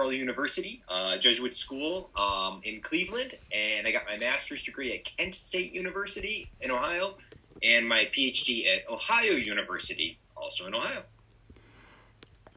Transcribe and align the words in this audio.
Carroll 0.00 0.14
University, 0.14 0.80
uh, 0.88 1.18
Jesuit 1.18 1.54
school 1.54 2.08
um, 2.16 2.62
in 2.64 2.80
Cleveland, 2.80 3.36
and 3.52 3.86
I 3.86 3.92
got 3.92 4.04
my 4.06 4.16
master's 4.16 4.62
degree 4.62 4.94
at 4.94 5.04
Kent 5.04 5.34
State 5.34 5.74
University 5.74 6.50
in 6.62 6.70
Ohio, 6.70 7.18
and 7.62 7.86
my 7.86 8.08
PhD 8.10 8.64
at 8.66 8.88
Ohio 8.88 9.32
University, 9.32 10.18
also 10.34 10.66
in 10.66 10.74
Ohio. 10.74 11.02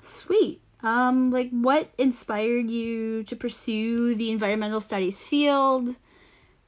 Sweet. 0.01 0.61
Um, 0.83 1.31
like, 1.31 1.49
what 1.49 1.89
inspired 1.97 2.69
you 2.69 3.23
to 3.23 3.35
pursue 3.35 4.15
the 4.15 4.31
environmental 4.31 4.79
studies 4.79 5.25
field? 5.27 5.93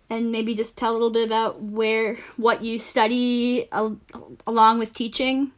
And 0.09 0.33
maybe 0.33 0.55
just 0.55 0.75
tell 0.75 0.91
a 0.91 0.93
little 0.93 1.09
bit 1.09 1.25
about 1.25 1.61
where 1.61 2.17
what 2.35 2.63
you 2.63 2.79
study 2.79 3.69
al- 3.71 3.97
along 4.45 4.79
with 4.79 4.91
teaching. 4.91 5.53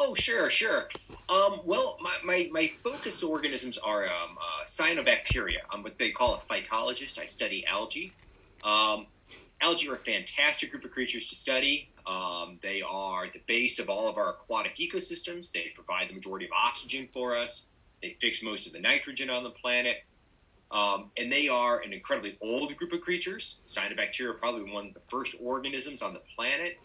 Oh, 0.00 0.14
sure, 0.14 0.48
sure. 0.48 0.88
Um, 1.28 1.60
well, 1.64 1.98
my, 2.00 2.16
my, 2.24 2.48
my 2.52 2.70
focus 2.84 3.22
organisms 3.22 3.78
are 3.78 4.04
um, 4.04 4.38
uh, 4.38 4.64
cyanobacteria. 4.64 5.58
I'm 5.70 5.82
what 5.82 5.98
they 5.98 6.12
call 6.12 6.34
a 6.34 6.38
phycologist. 6.38 7.18
I 7.18 7.26
study 7.26 7.64
algae. 7.66 8.12
Um, 8.62 9.06
algae 9.60 9.88
are 9.88 9.96
a 9.96 9.98
fantastic 9.98 10.70
group 10.70 10.84
of 10.84 10.92
creatures 10.92 11.28
to 11.28 11.34
study. 11.34 11.90
Um, 12.06 12.58
they 12.62 12.80
are 12.80 13.26
the 13.26 13.42
base 13.46 13.80
of 13.80 13.90
all 13.90 14.08
of 14.08 14.16
our 14.16 14.34
aquatic 14.34 14.76
ecosystems. 14.76 15.50
They 15.50 15.72
provide 15.74 16.08
the 16.10 16.14
majority 16.14 16.46
of 16.46 16.52
oxygen 16.52 17.08
for 17.12 17.36
us. 17.36 17.66
They 18.00 18.16
fix 18.20 18.40
most 18.42 18.68
of 18.68 18.72
the 18.72 18.80
nitrogen 18.80 19.30
on 19.30 19.42
the 19.42 19.50
planet. 19.50 20.04
Um, 20.70 21.10
and 21.18 21.32
they 21.32 21.48
are 21.48 21.80
an 21.80 21.92
incredibly 21.92 22.38
old 22.40 22.76
group 22.76 22.92
of 22.92 23.00
creatures. 23.00 23.60
Cyanobacteria 23.66 24.30
are 24.30 24.34
probably 24.34 24.70
one 24.70 24.88
of 24.88 24.94
the 24.94 25.00
first 25.08 25.34
organisms 25.42 26.02
on 26.02 26.12
the 26.12 26.22
planet. 26.36 26.78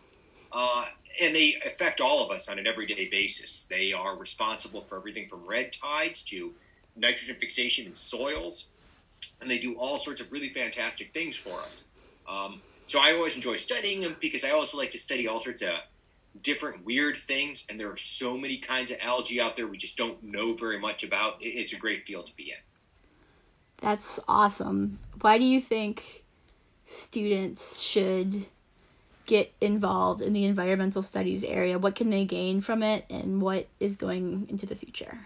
Uh, 0.54 0.86
and 1.22 1.36
they 1.36 1.58
affect 1.66 2.00
all 2.00 2.24
of 2.24 2.32
us 2.32 2.48
on 2.50 2.60
an 2.60 2.68
everyday 2.68 3.10
basis. 3.10 3.66
They 3.66 3.92
are 3.94 4.16
responsible 4.16 4.82
for 4.82 4.98
everything 4.98 5.28
from 5.28 5.46
red 5.46 5.74
tides 5.74 6.22
to 6.24 6.54
nitrogen 6.96 7.36
fixation 7.36 7.88
in 7.88 7.96
soils, 7.96 8.70
and 9.42 9.50
they 9.50 9.58
do 9.58 9.76
all 9.76 10.00
sorts 10.00 10.22
of 10.22 10.32
really 10.32 10.50
fantastic 10.50 11.14
things 11.14 11.36
for 11.36 11.60
us. 11.60 11.88
Um, 12.30 12.62
so 12.88 13.00
I 13.00 13.14
always 13.14 13.36
enjoy 13.36 13.56
studying 13.56 14.02
them 14.02 14.16
because 14.20 14.44
I 14.44 14.52
also 14.52 14.78
like 14.78 14.92
to 14.92 15.00
study 15.00 15.28
all 15.28 15.40
sorts 15.40 15.62
of 15.62 15.72
different 16.42 16.84
weird 16.86 17.18
things, 17.18 17.66
and 17.70 17.80
there 17.80 17.92
are 17.92 17.98
so 17.98 18.38
many 18.38 18.58
kinds 18.58 18.92
of 18.92 18.98
algae 19.02 19.42
out 19.42 19.56
there 19.56 19.68
we 19.68 19.78
just 19.78 19.98
don't 19.98 20.22
know 20.24 20.54
very 20.54 20.80
much 20.80 21.04
about. 21.04 21.38
It's 21.42 21.74
a 21.74 21.78
great 21.78 22.06
field 22.06 22.28
to 22.28 22.36
be 22.36 22.52
in. 22.52 22.58
That's 23.78 24.20
awesome. 24.28 25.00
Why 25.22 25.38
do 25.38 25.44
you 25.44 25.60
think 25.62 26.24
students 26.86 27.80
should 27.80 28.46
get 29.26 29.54
involved 29.62 30.22
in 30.22 30.34
the 30.34 30.46
environmental 30.46 31.02
studies 31.02 31.44
area? 31.44 31.80
What 31.80 31.96
can 31.96 32.10
they 32.10 32.26
gain 32.26 32.62
from 32.62 32.84
it, 32.84 33.06
and 33.10 33.42
what 33.42 33.68
is 33.80 33.96
going 33.96 34.48
into 34.50 34.66
the 34.66 34.76
future? 34.76 35.18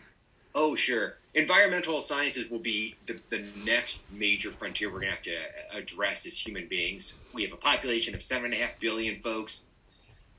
Oh, 0.56 0.76
sure. 0.76 1.18
Environmental 1.36 2.02
sciences 2.02 2.50
will 2.50 2.60
be 2.60 2.96
the, 3.06 3.20
the 3.30 3.46
next 3.64 4.02
major 4.12 4.50
frontier 4.50 4.92
we're 4.92 5.02
going 5.02 5.14
to 5.14 5.16
have 5.16 5.22
to 5.22 5.78
address 5.78 6.26
as 6.26 6.38
human 6.38 6.68
beings. 6.68 7.20
We 7.32 7.44
have 7.44 7.54
a 7.54 7.58
population 7.58 8.16
of 8.16 8.24
seven 8.24 8.46
and 8.46 8.54
a 8.56 8.58
half 8.58 8.80
billion 8.80 9.22
folks. 9.22 9.68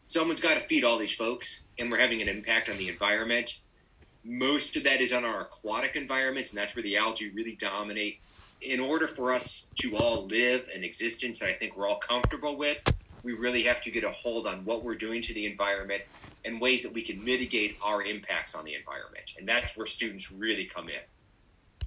Someone's 0.09 0.41
got 0.41 0.55
to 0.55 0.61
feed 0.61 0.83
all 0.83 0.99
these 0.99 1.15
folks, 1.15 1.65
and 1.79 1.93
we're 1.93 2.01
having 2.01 2.21
an 2.21 2.29
impact 2.29 2.69
on 2.69 2.79
the 2.79 2.89
environment. 2.89 3.61
Most 4.25 4.77
of 4.77 4.83
that 4.85 5.01
is 5.01 5.13
on 5.13 5.25
our 5.25 5.43
aquatic 5.43 5.95
environments, 5.95 6.51
and 6.51 6.59
that's 6.59 6.75
where 6.75 6.83
the 6.83 6.97
algae 6.97 7.31
really 7.31 7.55
dominate. 7.55 8.19
In 8.61 8.81
order 8.81 9.07
for 9.07 9.33
us 9.33 9.71
to 9.77 9.97
all 9.97 10.27
live 10.27 10.69
an 10.75 10.83
existence 10.83 11.39
that 11.39 11.51
I 11.51 11.53
think 11.53 11.77
we're 11.77 11.87
all 11.87 12.01
comfortable 12.01 12.59
with, 12.59 12.81
we 13.29 13.35
really 13.35 13.63
have 13.63 13.79
to 13.83 13.91
get 13.91 14.05
a 14.05 14.11
hold 14.11 14.47
on 14.47 14.65
what 14.65 14.83
we're 14.83 14.95
doing 14.95 15.21
to 15.21 15.35
the 15.35 15.45
environment 15.45 16.03
and 16.47 16.59
ways 16.59 16.83
that 16.83 16.95
we 16.95 17.03
can 17.03 17.23
mitigate 17.23 17.77
our 17.83 18.03
impacts 18.03 18.55
on 18.55 18.65
the 18.65 18.75
environment. 18.75 19.35
And 19.39 19.47
that's 19.47 19.77
where 19.77 19.87
students 19.87 20.33
really 20.33 20.65
come 20.65 20.89
in. 20.89 21.87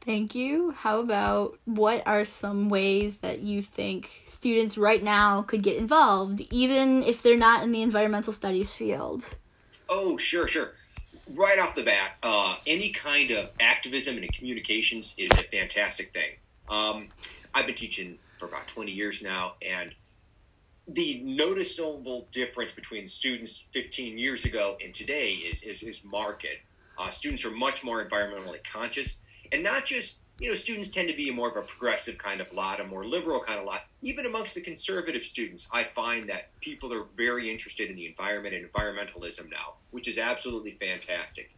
Thank 0.00 0.34
you. 0.34 0.72
How 0.72 0.98
about 0.98 1.56
what 1.66 2.02
are 2.04 2.24
some 2.24 2.68
ways 2.68 3.18
that 3.18 3.42
you 3.42 3.62
think 3.62 4.10
students 4.26 4.76
right 4.76 5.04
now 5.04 5.42
could 5.42 5.62
get 5.62 5.76
involved, 5.76 6.40
even 6.50 7.04
if 7.04 7.22
they're 7.22 7.36
not 7.36 7.62
in 7.62 7.70
the 7.70 7.82
environmental 7.82 8.32
studies 8.32 8.72
field? 8.72 9.36
Oh, 9.88 10.16
sure, 10.16 10.48
sure. 10.48 10.72
Right 11.32 11.60
off 11.60 11.76
the 11.76 11.84
bat, 11.84 12.16
uh, 12.24 12.56
any 12.66 12.90
kind 12.90 13.30
of 13.30 13.52
activism 13.60 14.16
and 14.16 14.32
communications 14.32 15.14
is 15.16 15.30
a 15.30 15.44
fantastic 15.44 16.12
thing. 16.12 16.32
Um, 16.68 17.06
I've 17.54 17.66
been 17.66 17.76
teaching 17.76 18.18
for 18.38 18.46
about 18.46 18.66
20 18.66 18.90
years 18.90 19.22
now, 19.22 19.54
and 19.66 19.94
the 20.88 21.20
noticeable 21.24 22.28
difference 22.30 22.74
between 22.74 23.08
students 23.08 23.68
15 23.72 24.18
years 24.18 24.44
ago 24.44 24.76
and 24.82 24.92
today 24.92 25.32
is 25.32 25.62
is, 25.62 25.82
is. 25.82 26.02
Uh, 26.96 27.10
students 27.10 27.44
are 27.44 27.50
much 27.50 27.82
more 27.82 28.04
environmentally 28.04 28.62
conscious, 28.70 29.18
and 29.50 29.62
not 29.62 29.84
just 29.84 30.20
you 30.38 30.48
know 30.48 30.54
students 30.54 30.90
tend 30.90 31.08
to 31.08 31.16
be 31.16 31.30
more 31.30 31.50
of 31.50 31.56
a 31.56 31.62
progressive 31.62 32.18
kind 32.18 32.40
of 32.40 32.52
lot, 32.52 32.80
a 32.80 32.84
more 32.84 33.04
liberal 33.04 33.40
kind 33.40 33.58
of 33.58 33.66
lot. 33.66 33.82
Even 34.02 34.26
amongst 34.26 34.54
the 34.54 34.60
conservative 34.60 35.24
students, 35.24 35.68
I 35.72 35.84
find 35.84 36.28
that 36.28 36.50
people 36.60 36.92
are 36.92 37.04
very 37.16 37.50
interested 37.50 37.90
in 37.90 37.96
the 37.96 38.06
environment 38.06 38.54
and 38.54 38.70
environmentalism 38.70 39.50
now, 39.50 39.74
which 39.90 40.06
is 40.06 40.18
absolutely 40.18 40.72
fantastic. 40.72 41.50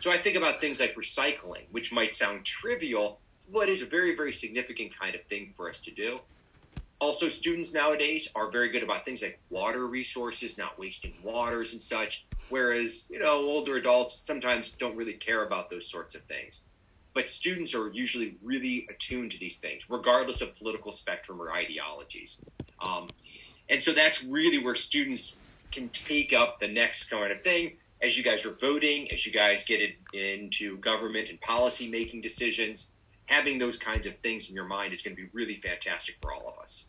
So 0.00 0.10
I 0.10 0.16
think 0.18 0.36
about 0.36 0.60
things 0.60 0.80
like 0.80 0.96
recycling, 0.96 1.62
which 1.70 1.92
might 1.92 2.14
sound 2.14 2.44
trivial, 2.44 3.20
but 3.52 3.68
is 3.68 3.82
a 3.82 3.86
very 3.86 4.16
very 4.16 4.32
significant 4.32 4.98
kind 4.98 5.14
of 5.14 5.22
thing 5.24 5.54
for 5.56 5.70
us 5.70 5.80
to 5.80 5.90
do. 5.90 6.20
Also, 7.02 7.28
students 7.28 7.74
nowadays 7.74 8.30
are 8.36 8.48
very 8.48 8.68
good 8.68 8.84
about 8.84 9.04
things 9.04 9.22
like 9.22 9.40
water 9.50 9.88
resources, 9.88 10.56
not 10.56 10.78
wasting 10.78 11.12
waters 11.24 11.72
and 11.72 11.82
such, 11.82 12.26
whereas, 12.48 13.08
you 13.10 13.18
know, 13.18 13.38
older 13.44 13.76
adults 13.76 14.14
sometimes 14.14 14.70
don't 14.70 14.94
really 14.94 15.14
care 15.14 15.44
about 15.44 15.68
those 15.68 15.84
sorts 15.84 16.14
of 16.14 16.22
things. 16.22 16.62
But 17.12 17.28
students 17.28 17.74
are 17.74 17.88
usually 17.88 18.36
really 18.40 18.86
attuned 18.88 19.32
to 19.32 19.40
these 19.40 19.58
things, 19.58 19.90
regardless 19.90 20.42
of 20.42 20.56
political 20.56 20.92
spectrum 20.92 21.42
or 21.42 21.52
ideologies. 21.52 22.40
Um, 22.86 23.08
and 23.68 23.82
so 23.82 23.92
that's 23.92 24.22
really 24.22 24.62
where 24.62 24.76
students 24.76 25.34
can 25.72 25.88
take 25.88 26.32
up 26.32 26.60
the 26.60 26.68
next 26.68 27.10
kind 27.10 27.32
of 27.32 27.42
thing 27.42 27.72
as 28.00 28.16
you 28.16 28.22
guys 28.22 28.46
are 28.46 28.54
voting, 28.54 29.10
as 29.10 29.26
you 29.26 29.32
guys 29.32 29.64
get 29.64 29.80
into 30.14 30.76
government 30.76 31.30
and 31.30 31.40
policy 31.40 31.90
making 31.90 32.20
decisions. 32.20 32.92
Having 33.26 33.58
those 33.58 33.76
kinds 33.76 34.06
of 34.06 34.16
things 34.18 34.50
in 34.50 34.54
your 34.54 34.66
mind 34.66 34.92
is 34.92 35.02
going 35.02 35.16
to 35.16 35.20
be 35.20 35.28
really 35.32 35.56
fantastic 35.56 36.16
for 36.22 36.32
all 36.32 36.46
of 36.46 36.62
us. 36.62 36.86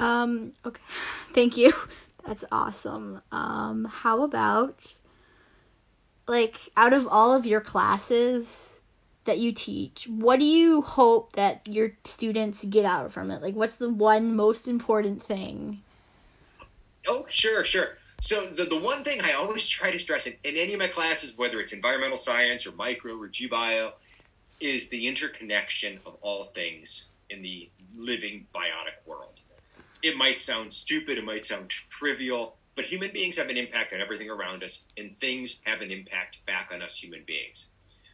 Um, 0.00 0.52
okay. 0.64 0.80
Thank 1.34 1.56
you. 1.56 1.72
That's 2.26 2.44
awesome. 2.50 3.20
Um, 3.30 3.84
how 3.84 4.22
about 4.22 4.80
like 6.26 6.56
out 6.76 6.92
of 6.92 7.06
all 7.08 7.34
of 7.34 7.46
your 7.46 7.60
classes 7.60 8.80
that 9.24 9.38
you 9.38 9.52
teach, 9.52 10.06
what 10.08 10.38
do 10.38 10.44
you 10.44 10.82
hope 10.82 11.32
that 11.32 11.66
your 11.68 11.92
students 12.04 12.64
get 12.64 12.84
out 12.84 13.12
from 13.12 13.30
it? 13.30 13.42
Like 13.42 13.54
what's 13.54 13.76
the 13.76 13.90
one 13.90 14.36
most 14.36 14.68
important 14.68 15.22
thing? 15.22 15.82
Oh, 17.08 17.26
sure, 17.28 17.64
sure. 17.64 17.96
So 18.20 18.46
the, 18.46 18.66
the 18.66 18.78
one 18.78 19.02
thing 19.02 19.20
I 19.22 19.32
always 19.32 19.66
try 19.78 19.90
to 19.90 19.98
stress 19.98 20.26
in, 20.26 20.34
in 20.44 20.56
any 20.56 20.74
of 20.74 20.78
my 20.78 20.88
classes, 20.88 21.36
whether 21.36 21.58
it's 21.58 21.72
environmental 21.72 22.18
science 22.18 22.66
or 22.66 22.72
micro 22.72 23.14
or 23.14 23.28
GBio, 23.28 23.92
is 24.60 24.90
the 24.90 25.08
interconnection 25.08 25.98
of 26.04 26.16
all 26.20 26.44
things 26.44 27.08
in 27.30 27.42
the 27.42 27.70
living 27.96 28.46
biotic 28.54 29.06
world 29.06 29.39
it 30.02 30.16
might 30.16 30.40
sound 30.40 30.72
stupid, 30.72 31.18
it 31.18 31.24
might 31.24 31.44
sound 31.44 31.70
trivial, 31.70 32.56
but 32.76 32.84
human 32.84 33.12
beings 33.12 33.36
have 33.36 33.48
an 33.48 33.56
impact 33.56 33.92
on 33.92 34.00
everything 34.00 34.30
around 34.30 34.62
us, 34.62 34.84
and 34.96 35.18
things 35.20 35.60
have 35.64 35.80
an 35.80 35.90
impact 35.90 36.38
back 36.46 36.70
on 36.72 36.82
us 36.82 36.96
human 36.96 37.24
beings. 37.26 37.72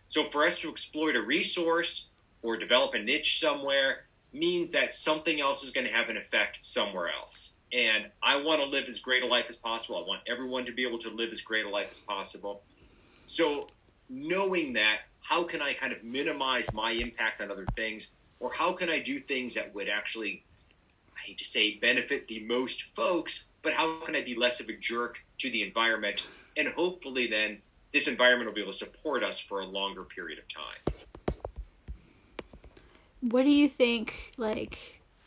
So 0.08 0.30
for 0.30 0.44
us 0.44 0.60
to 0.60 0.70
exploit 0.70 1.16
a 1.16 1.22
resource 1.22 2.10
or 2.42 2.56
develop 2.56 2.94
a 2.94 2.98
niche 2.98 3.40
somewhere 3.40 4.06
means 4.32 4.70
that 4.70 4.94
something 4.94 5.40
else 5.40 5.62
is 5.62 5.72
going 5.72 5.86
to 5.86 5.92
have 5.92 6.08
an 6.08 6.16
effect 6.16 6.58
somewhere 6.62 7.08
else. 7.08 7.58
And 7.72 8.06
I 8.22 8.36
want 8.36 8.60
to 8.60 8.68
live 8.68 8.86
as 8.88 9.00
great 9.00 9.22
a 9.22 9.26
life 9.26 9.46
as 9.48 9.56
possible. 9.56 9.98
I 9.98 10.06
want 10.06 10.22
everyone 10.28 10.64
to 10.66 10.72
be 10.72 10.86
able 10.86 10.98
to 11.00 11.10
live 11.10 11.30
as 11.32 11.42
great 11.42 11.66
a 11.66 11.70
life 11.70 11.90
as 11.90 12.00
possible. 12.00 12.62
So 13.24 13.72
knowing 14.08 14.74
that, 14.74 15.00
how 15.20 15.44
can 15.44 15.60
I 15.60 15.74
kind 15.74 15.92
of 15.92 16.04
minimize 16.04 16.72
my 16.72 16.92
impact 16.92 17.40
on 17.40 17.50
other 17.50 17.66
things? 17.76 18.12
Or 18.38 18.52
how 18.52 18.74
can 18.74 18.88
I 18.88 19.02
do 19.02 19.18
things 19.18 19.54
that 19.54 19.74
would 19.74 19.88
actually 19.88 20.45
hate 21.26 21.38
to 21.38 21.44
say 21.44 21.74
benefit 21.74 22.28
the 22.28 22.40
most 22.44 22.84
folks, 22.94 23.48
but 23.62 23.72
how 23.72 24.00
can 24.04 24.14
I 24.14 24.22
be 24.22 24.36
less 24.36 24.60
of 24.60 24.68
a 24.68 24.76
jerk 24.76 25.18
to 25.38 25.50
the 25.50 25.62
environment? 25.62 26.26
And 26.56 26.68
hopefully, 26.68 27.26
then 27.26 27.58
this 27.92 28.06
environment 28.08 28.48
will 28.48 28.54
be 28.54 28.62
able 28.62 28.72
to 28.72 28.78
support 28.78 29.24
us 29.24 29.40
for 29.40 29.60
a 29.60 29.66
longer 29.66 30.04
period 30.04 30.38
of 30.38 30.46
time. 30.48 30.96
What 33.20 33.42
do 33.42 33.50
you 33.50 33.68
think, 33.68 34.14
like, 34.36 34.78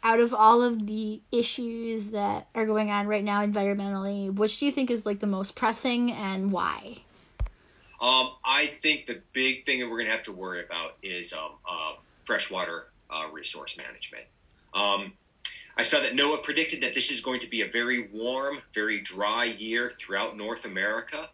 out 0.03 0.19
of 0.19 0.33
all 0.33 0.61
of 0.61 0.85
the 0.87 1.21
issues 1.31 2.11
that 2.11 2.47
are 2.55 2.65
going 2.65 2.89
on 2.89 3.07
right 3.07 3.23
now 3.23 3.45
environmentally, 3.45 4.33
which 4.33 4.59
do 4.59 4.65
you 4.65 4.71
think 4.71 4.89
is 4.89 5.05
like 5.05 5.19
the 5.19 5.27
most 5.27 5.55
pressing 5.55 6.11
and 6.11 6.51
why? 6.51 6.97
Um, 8.01 8.31
I 8.45 8.67
think 8.67 9.07
the 9.07 9.21
big 9.33 9.65
thing 9.65 9.81
that 9.81 9.89
we're 9.89 9.97
going 9.97 10.05
to 10.05 10.13
have 10.13 10.23
to 10.23 10.31
worry 10.31 10.63
about 10.63 10.95
is 11.03 11.33
um, 11.33 11.51
uh, 11.69 11.95
freshwater 12.23 12.87
uh, 13.09 13.29
resource 13.33 13.77
management. 13.77 14.23
Um, 14.73 15.13
I 15.79 15.83
saw 15.83 16.01
that 16.01 16.11
NOAA 16.11 16.43
predicted 16.43 16.81
that 16.81 16.93
this 16.93 17.09
is 17.09 17.21
going 17.21 17.39
to 17.39 17.47
be 17.47 17.61
a 17.61 17.67
very 17.71 18.09
warm, 18.11 18.59
very 18.73 18.99
dry 18.99 19.45
year 19.45 19.93
throughout 19.97 20.35
North 20.35 20.65
America. 20.65 21.29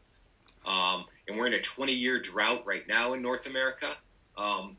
Um, 0.67 1.05
and 1.27 1.35
we're 1.35 1.47
in 1.47 1.55
a 1.55 1.61
20 1.61 1.91
year 1.91 2.19
drought 2.21 2.63
right 2.63 2.87
now 2.87 3.13
in 3.13 3.23
North 3.23 3.47
America. 3.47 3.97
Um, 4.37 4.77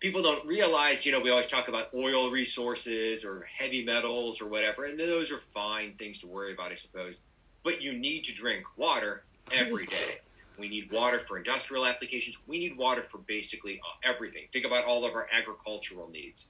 people 0.00 0.20
don't 0.20 0.44
realize, 0.48 1.06
you 1.06 1.12
know, 1.12 1.20
we 1.20 1.30
always 1.30 1.46
talk 1.46 1.68
about 1.68 1.94
oil 1.94 2.32
resources 2.32 3.24
or 3.24 3.46
heavy 3.56 3.84
metals 3.84 4.42
or 4.42 4.48
whatever, 4.48 4.86
and 4.86 4.98
those 4.98 5.30
are 5.30 5.38
fine 5.54 5.94
things 5.94 6.18
to 6.22 6.26
worry 6.26 6.52
about, 6.52 6.72
I 6.72 6.74
suppose. 6.74 7.22
But 7.62 7.82
you 7.82 7.92
need 7.92 8.24
to 8.24 8.34
drink 8.34 8.64
water 8.76 9.22
every 9.52 9.86
day. 9.86 10.18
We 10.58 10.68
need 10.68 10.90
water 10.90 11.20
for 11.20 11.38
industrial 11.38 11.86
applications. 11.86 12.42
We 12.48 12.58
need 12.58 12.76
water 12.76 13.04
for 13.04 13.18
basically 13.18 13.80
everything. 14.02 14.46
Think 14.52 14.66
about 14.66 14.86
all 14.86 15.04
of 15.04 15.14
our 15.14 15.28
agricultural 15.32 16.10
needs. 16.10 16.48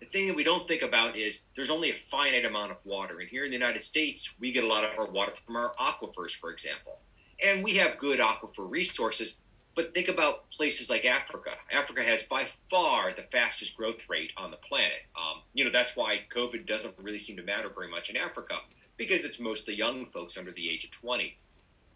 The 0.00 0.06
thing 0.06 0.28
that 0.28 0.36
we 0.36 0.44
don't 0.44 0.66
think 0.66 0.82
about 0.82 1.16
is 1.16 1.44
there's 1.54 1.70
only 1.70 1.90
a 1.90 1.94
finite 1.94 2.46
amount 2.46 2.72
of 2.72 2.78
water. 2.84 3.20
And 3.20 3.28
here 3.28 3.44
in 3.44 3.50
the 3.50 3.56
United 3.56 3.84
States, 3.84 4.34
we 4.40 4.50
get 4.50 4.64
a 4.64 4.66
lot 4.66 4.82
of 4.82 4.98
our 4.98 5.06
water 5.06 5.32
from 5.44 5.56
our 5.56 5.74
aquifers, 5.78 6.32
for 6.32 6.50
example. 6.50 6.98
And 7.44 7.62
we 7.62 7.76
have 7.76 7.98
good 7.98 8.18
aquifer 8.18 8.68
resources, 8.68 9.36
but 9.74 9.92
think 9.92 10.08
about 10.08 10.50
places 10.50 10.88
like 10.88 11.04
Africa. 11.04 11.50
Africa 11.70 12.02
has 12.02 12.22
by 12.22 12.46
far 12.70 13.12
the 13.12 13.22
fastest 13.22 13.76
growth 13.76 14.08
rate 14.08 14.32
on 14.38 14.50
the 14.50 14.56
planet. 14.56 15.02
Um, 15.14 15.42
you 15.52 15.64
know, 15.64 15.70
that's 15.70 15.96
why 15.96 16.20
COVID 16.34 16.66
doesn't 16.66 16.94
really 16.98 17.18
seem 17.18 17.36
to 17.36 17.42
matter 17.42 17.68
very 17.68 17.90
much 17.90 18.08
in 18.08 18.16
Africa, 18.16 18.56
because 18.96 19.24
it's 19.24 19.38
mostly 19.38 19.74
young 19.74 20.06
folks 20.06 20.38
under 20.38 20.50
the 20.50 20.70
age 20.70 20.84
of 20.84 20.90
20. 20.92 21.36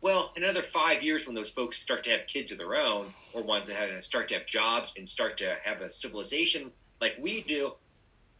Well, 0.02 0.32
in 0.36 0.44
another 0.44 0.62
five 0.62 1.02
years, 1.02 1.26
when 1.26 1.34
those 1.34 1.50
folks 1.50 1.80
start 1.80 2.04
to 2.04 2.10
have 2.10 2.26
kids 2.26 2.52
of 2.52 2.58
their 2.58 2.76
own, 2.76 3.14
or 3.32 3.42
ones 3.42 3.66
that 3.68 3.76
have, 3.76 4.04
start 4.04 4.28
to 4.28 4.34
have 4.34 4.46
jobs 4.46 4.92
and 4.98 5.08
start 5.08 5.38
to 5.38 5.56
have 5.64 5.80
a 5.80 5.90
civilization 5.90 6.70
like 7.00 7.16
we 7.20 7.42
do, 7.42 7.74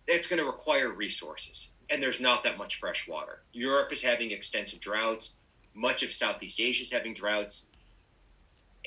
it's 0.07 0.29
going 0.29 0.41
to 0.41 0.47
require 0.47 0.91
resources. 0.91 1.71
And 1.91 2.03
there's 2.03 2.21
not 2.21 2.45
that 2.45 2.59
much 2.59 2.77
fresh 2.77 3.09
water. 3.09 3.43
Europe 3.53 3.93
is 3.93 4.03
having 4.03 4.31
extensive 4.31 4.81
droughts. 4.81 5.37
Much 5.75 6.03
of 6.03 6.13
Southeast 6.13 6.61
Asia 6.61 6.83
is 6.83 6.93
having 6.93 7.15
droughts. 7.15 7.69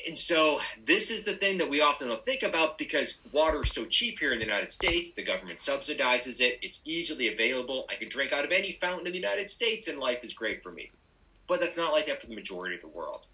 And 0.05 0.17
so 0.17 0.59
this 0.85 1.09
is 1.09 1.23
the 1.23 1.33
thing 1.33 1.57
that 1.57 1.69
we 1.69 1.81
often 1.81 2.07
don't 2.07 2.23
think 2.23 2.43
about 2.43 2.77
because 2.77 3.17
water 3.31 3.63
is 3.63 3.71
so 3.71 3.85
cheap 3.85 4.19
here 4.19 4.31
in 4.31 4.39
the 4.39 4.45
United 4.45 4.71
States. 4.71 5.13
The 5.13 5.23
government 5.23 5.57
subsidizes 5.57 6.39
it. 6.39 6.59
It's 6.61 6.81
easily 6.85 7.33
available. 7.33 7.85
I 7.89 7.95
can 7.95 8.09
drink 8.09 8.31
out 8.31 8.45
of 8.45 8.51
any 8.51 8.71
fountain 8.71 9.07
in 9.07 9.13
the 9.13 9.19
United 9.19 9.49
States 9.49 9.87
and 9.87 9.99
life 9.99 10.23
is 10.23 10.33
great 10.33 10.61
for 10.61 10.71
me. 10.71 10.91
But 11.47 11.59
that's 11.59 11.77
not 11.77 11.93
like 11.93 12.05
that 12.07 12.21
for 12.21 12.27
the 12.27 12.35
majority 12.35 12.75
of 12.75 12.81
the 12.81 12.87
world. 12.87 13.25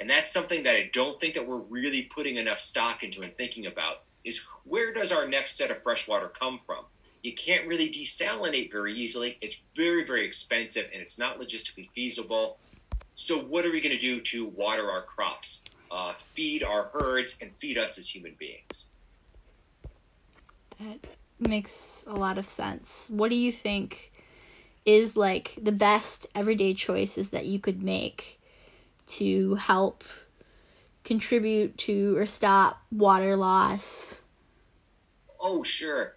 And 0.00 0.08
that's 0.08 0.32
something 0.32 0.62
that 0.64 0.76
I 0.76 0.90
don't 0.92 1.20
think 1.20 1.34
that 1.34 1.46
we're 1.46 1.56
really 1.56 2.02
putting 2.02 2.36
enough 2.36 2.60
stock 2.60 3.02
into 3.02 3.22
and 3.22 3.32
thinking 3.32 3.66
about 3.66 4.02
is 4.24 4.44
where 4.64 4.92
does 4.92 5.12
our 5.12 5.26
next 5.28 5.56
set 5.56 5.70
of 5.70 5.82
fresh 5.82 6.08
water 6.08 6.28
come 6.28 6.58
from? 6.58 6.84
You 7.22 7.34
can't 7.34 7.66
really 7.66 7.90
desalinate 7.90 8.70
very 8.70 8.94
easily. 8.94 9.38
It's 9.40 9.64
very, 9.74 10.04
very 10.04 10.26
expensive 10.26 10.88
and 10.92 11.02
it's 11.02 11.18
not 11.18 11.38
logistically 11.38 11.90
feasible. 11.94 12.60
So 13.14 13.38
what 13.38 13.66
are 13.66 13.72
we 13.72 13.80
going 13.80 13.94
to 13.94 13.98
do 13.98 14.20
to 14.20 14.46
water 14.46 14.90
our 14.90 15.04
crops? 15.04 15.68
uh, 15.90 16.14
feed 16.18 16.64
our 16.64 16.90
herds, 16.92 17.36
and 17.40 17.56
feed 17.60 17.78
us 17.78 17.98
as 17.98 18.08
human 18.08 18.36
beings. 18.38 18.94
That 20.78 21.00
makes 21.38 22.04
a 22.06 22.14
lot 22.16 22.38
of 22.38 22.48
sense. 22.48 23.08
What 23.10 23.30
do 23.30 23.36
you 23.36 23.52
think 23.52 24.12
is 24.84 25.16
like 25.16 25.54
the 25.60 25.72
best 25.72 26.26
everyday 26.34 26.74
choices 26.74 27.30
that 27.30 27.46
you 27.46 27.58
could 27.60 27.82
make 27.82 28.40
to 29.08 29.54
help 29.56 30.04
contribute 31.04 31.78
to 31.78 32.16
or 32.16 32.26
stop 32.26 32.82
water 32.90 33.36
loss? 33.36 34.24
Oh, 35.40 35.62
sure. 35.62 36.15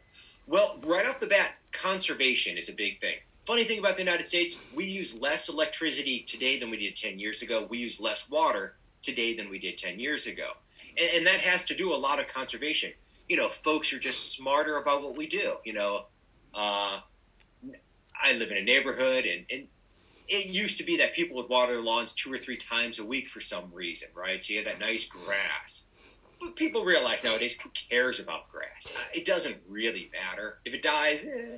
Well, 0.50 0.80
right 0.84 1.06
off 1.06 1.19
the 1.19 1.28
bat, 1.28 1.57
conservation 1.72 2.57
is 2.57 2.69
a 2.69 2.74
big 2.74 3.00
thing. 3.00 3.18
Funny 3.46 3.66
thing 3.66 3.78
about 3.78 3.98
the 3.98 4.04
United 4.04 4.25
States, 4.25 4.60
we 4.74 4.86
use 4.86 5.13
less 5.13 5.48
electricity 5.48 6.22
today 6.28 6.57
than 6.60 6.72
we 6.72 6.78
did 6.78 6.96
10 6.96 7.19
years 7.19 7.44
ago. 7.44 7.68
We 7.69 7.78
use 7.78 8.00
less 8.00 8.28
water 8.31 8.75
today 9.04 9.38
than 9.38 9.51
we 9.51 9.60
did 9.60 9.78
10 9.78 10.00
years 10.00 10.25
ago. 10.25 10.54
And, 10.98 11.10
and, 11.18 11.28
that 11.28 11.40
has 11.42 11.66
to 11.66 11.75
do 11.75 11.94
a 11.94 11.96
lot 11.96 12.19
of 12.19 12.28
conservation. 12.28 12.94
You 13.28 13.38
know, 13.38 13.50
folks 13.50 13.94
are 13.94 14.00
just 14.00 14.31
smarter 14.31 14.78
about 14.78 15.04
what 15.04 15.16
we 15.16 15.28
do. 15.28 15.57
You 15.63 15.74
know, 15.74 16.06
uh, 16.56 16.98
I 18.19 18.34
live 18.34 18.50
in 18.50 18.57
a 18.57 18.63
neighborhood 18.63 19.25
and, 19.25 19.45
and 19.52 19.68
it 20.28 20.48
used 20.48 20.80
to 20.80 20.84
be 20.84 20.98
that 20.98 21.13
people 21.13 21.36
would 21.36 21.50
water 21.50 21.80
lawns 21.80 22.13
two 22.13 22.34
or 22.34 22.40
three 22.40 22.57
times 22.57 22.98
a 22.98 23.06
week 23.06 23.30
for 23.30 23.40
some 23.40 23.72
reason, 23.72 24.07
right? 24.16 24.44
So 24.44 24.54
you 24.54 24.60
had 24.63 24.68
that 24.68 24.80
nice 24.80 25.06
grass. 25.06 25.90
People 26.56 26.84
realize 26.84 27.24
nowadays, 27.24 27.60
who 27.62 27.70
cares 27.70 28.20
about 28.20 28.52
grass? 28.52 28.96
It 29.14 29.26
doesn't 29.26 29.58
really 29.68 30.10
matter. 30.12 30.60
If 30.66 30.74
it 30.74 30.84
dies, 30.84 31.26
eh. 31.26 31.58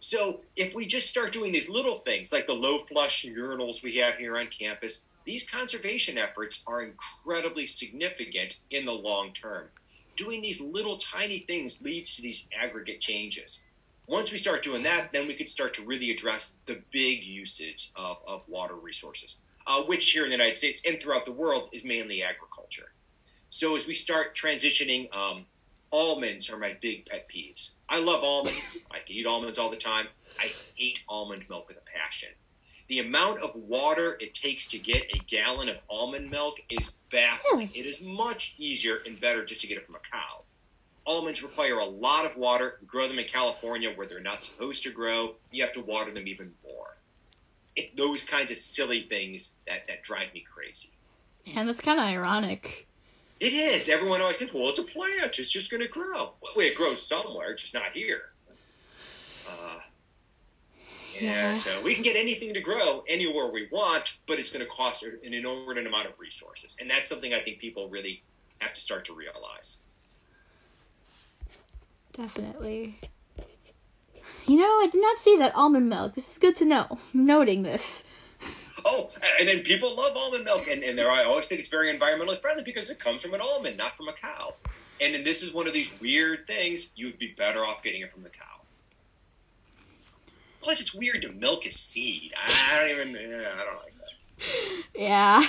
So 0.00 0.42
if 0.54 0.74
we 0.74 0.86
just 0.86 1.08
start 1.08 1.32
doing 1.32 1.52
these 1.52 1.68
little 1.68 1.96
things, 1.96 2.32
like 2.32 2.46
the 2.46 2.52
low 2.52 2.78
flush 2.78 3.24
urinals 3.24 3.82
we 3.82 3.96
have 3.96 4.16
here 4.18 4.36
on 4.36 4.48
campus, 4.48 5.02
these 5.24 5.48
conservation 5.48 6.18
efforts 6.18 6.62
are 6.66 6.82
incredibly 6.82 7.66
significant 7.66 8.58
in 8.70 8.84
the 8.84 8.92
long 8.92 9.32
term. 9.32 9.68
Doing 10.14 10.40
these 10.40 10.60
little 10.60 10.98
tiny 10.98 11.40
things 11.40 11.82
leads 11.82 12.16
to 12.16 12.22
these 12.22 12.46
aggregate 12.56 13.00
changes. 13.00 13.64
Once 14.06 14.30
we 14.30 14.38
start 14.38 14.62
doing 14.62 14.84
that, 14.84 15.10
then 15.12 15.26
we 15.26 15.34
could 15.34 15.50
start 15.50 15.74
to 15.74 15.84
really 15.84 16.10
address 16.10 16.58
the 16.66 16.80
big 16.92 17.24
usage 17.24 17.90
of, 17.96 18.18
of 18.26 18.42
water 18.48 18.76
resources, 18.76 19.38
uh, 19.66 19.82
which 19.82 20.12
here 20.12 20.24
in 20.24 20.30
the 20.30 20.36
United 20.36 20.56
States 20.56 20.82
and 20.86 21.00
throughout 21.02 21.24
the 21.24 21.32
world 21.32 21.68
is 21.72 21.84
mainly 21.84 22.22
agriculture. 22.22 22.92
So 23.48 23.76
as 23.76 23.86
we 23.86 23.94
start 23.94 24.36
transitioning, 24.36 25.14
um, 25.14 25.46
almonds 25.92 26.50
are 26.50 26.58
my 26.58 26.76
big 26.80 27.06
pet 27.06 27.26
peeves. 27.34 27.74
I 27.88 28.00
love 28.00 28.22
almonds. 28.22 28.78
I 28.90 28.98
can 28.98 29.16
eat 29.16 29.26
almonds 29.26 29.58
all 29.58 29.70
the 29.70 29.76
time. 29.76 30.06
I 30.38 30.52
hate 30.74 31.02
almond 31.08 31.44
milk 31.48 31.68
with 31.68 31.78
a 31.78 31.98
passion 31.98 32.30
the 32.88 33.00
amount 33.00 33.42
of 33.42 33.54
water 33.54 34.16
it 34.20 34.34
takes 34.34 34.68
to 34.68 34.78
get 34.78 35.02
a 35.10 35.18
gallon 35.18 35.68
of 35.68 35.76
almond 35.90 36.30
milk 36.30 36.56
is 36.70 36.94
baffling. 37.10 37.70
It 37.74 37.86
is 37.86 38.00
much 38.00 38.54
easier 38.58 38.98
and 39.04 39.20
better 39.20 39.44
just 39.44 39.60
to 39.62 39.66
get 39.66 39.78
it 39.78 39.86
from 39.86 39.96
a 39.96 39.98
cow. 39.98 40.44
Almonds 41.04 41.42
require 41.42 41.78
a 41.78 41.86
lot 41.86 42.26
of 42.26 42.36
water. 42.36 42.78
We 42.80 42.86
grow 42.86 43.08
them 43.08 43.18
in 43.18 43.26
California 43.26 43.92
where 43.94 44.06
they're 44.06 44.20
not 44.20 44.42
supposed 44.42 44.82
to 44.84 44.92
grow. 44.92 45.34
You 45.50 45.64
have 45.64 45.72
to 45.74 45.80
water 45.80 46.12
them 46.12 46.26
even 46.26 46.52
more. 46.64 46.96
It, 47.74 47.96
those 47.96 48.24
kinds 48.24 48.50
of 48.50 48.56
silly 48.56 49.06
things 49.08 49.58
that, 49.66 49.86
that 49.88 50.02
drive 50.02 50.32
me 50.32 50.44
crazy. 50.52 50.90
And 51.54 51.68
that's 51.68 51.80
kind 51.80 52.00
of 52.00 52.06
ironic. 52.06 52.88
It 53.38 53.52
is. 53.52 53.88
Everyone 53.88 54.22
always 54.22 54.38
says, 54.38 54.52
well, 54.52 54.70
it's 54.70 54.78
a 54.78 54.82
plant. 54.82 55.38
It's 55.38 55.50
just 55.50 55.70
going 55.70 55.82
to 55.82 55.88
grow. 55.88 56.32
Well, 56.40 56.54
it 56.56 56.74
grows 56.74 57.06
somewhere, 57.06 57.54
just 57.54 57.74
not 57.74 57.92
here. 57.92 58.30
Uh, 59.46 59.80
yeah, 61.20 61.54
so 61.54 61.80
we 61.82 61.94
can 61.94 62.02
get 62.02 62.16
anything 62.16 62.54
to 62.54 62.60
grow 62.60 63.04
anywhere 63.08 63.50
we 63.50 63.68
want, 63.70 64.16
but 64.26 64.38
it's 64.38 64.50
going 64.50 64.64
to 64.64 64.70
cost 64.70 65.02
an 65.02 65.34
inordinate 65.34 65.86
amount 65.86 66.08
of 66.08 66.18
resources. 66.18 66.76
And 66.80 66.90
that's 66.90 67.08
something 67.08 67.32
I 67.34 67.42
think 67.42 67.58
people 67.58 67.88
really 67.88 68.22
have 68.58 68.72
to 68.72 68.80
start 68.80 69.04
to 69.06 69.14
realize. 69.14 69.82
Definitely. 72.12 72.98
You 74.46 74.56
know, 74.56 74.64
I 74.64 74.88
did 74.90 75.00
not 75.00 75.18
see 75.18 75.36
that 75.36 75.54
almond 75.54 75.88
milk. 75.88 76.14
This 76.14 76.32
is 76.32 76.38
good 76.38 76.56
to 76.56 76.64
know. 76.64 76.86
I'm 76.90 77.26
noting 77.26 77.62
this. 77.62 78.02
Oh, 78.88 79.10
and 79.40 79.48
then 79.48 79.60
people 79.62 79.96
love 79.96 80.16
almond 80.16 80.44
milk, 80.44 80.68
and, 80.70 80.84
and 80.84 81.00
I 81.00 81.24
always 81.24 81.48
think 81.48 81.58
it's 81.58 81.68
very 81.68 81.92
environmentally 81.92 82.40
friendly 82.40 82.62
because 82.62 82.88
it 82.88 83.00
comes 83.00 83.20
from 83.20 83.34
an 83.34 83.40
almond, 83.40 83.76
not 83.76 83.96
from 83.96 84.06
a 84.06 84.12
cow. 84.12 84.54
And 85.00 85.12
then 85.12 85.24
this 85.24 85.42
is 85.42 85.52
one 85.52 85.66
of 85.66 85.72
these 85.72 85.92
weird 86.00 86.46
things. 86.46 86.92
You 86.94 87.06
would 87.06 87.18
be 87.18 87.34
better 87.36 87.58
off 87.58 87.82
getting 87.82 88.02
it 88.02 88.12
from 88.12 88.22
the 88.22 88.28
cow. 88.28 88.44
Plus, 90.60 90.80
it's 90.80 90.94
weird 90.94 91.22
to 91.22 91.32
milk 91.32 91.66
a 91.66 91.72
seed. 91.72 92.32
I 92.36 92.78
don't 92.78 92.90
even. 92.90 93.16
Eh, 93.16 93.38
I 93.38 93.64
don't 93.64 93.76
like 93.76 93.94
that. 93.98 94.82
Yeah. 94.94 95.46